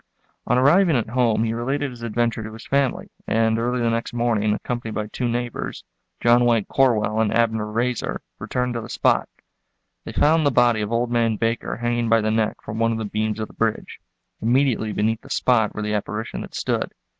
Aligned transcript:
On 0.47 0.57
arriving 0.57 0.95
at 0.95 1.09
home 1.09 1.43
he 1.43 1.53
related 1.53 1.91
his 1.91 2.01
adventure 2.01 2.41
to 2.41 2.53
his 2.53 2.65
family, 2.65 3.11
and 3.27 3.59
early 3.59 3.81
the 3.83 3.89
next 3.91 4.13
morning, 4.13 4.51
accompanied 4.51 4.95
by 4.95 5.05
two 5.05 5.29
neighbors, 5.29 5.83
John 6.21 6.43
White 6.43 6.67
Corwell 6.67 7.21
and 7.21 7.31
Abner 7.31 7.67
Raiser, 7.67 8.19
returned 8.39 8.73
to 8.73 8.81
the 8.81 8.89
spot. 8.89 9.29
They 10.03 10.11
found 10.13 10.43
the 10.43 10.49
body 10.49 10.81
of 10.81 10.91
old 10.91 11.11
man 11.11 11.35
Baker 11.35 11.75
hanging 11.75 12.09
by 12.09 12.21
the 12.21 12.31
neck 12.31 12.63
from 12.63 12.79
one 12.79 12.91
of 12.91 12.97
the 12.97 13.05
beams 13.05 13.39
of 13.39 13.47
the 13.47 13.53
bridge, 13.53 13.99
immediately 14.41 14.91
beneath 14.91 15.21
the 15.21 15.29
spot 15.29 15.75
where 15.75 15.83
the 15.83 15.93
apparition 15.93 16.41
had 16.41 16.55
stood. 16.55 16.93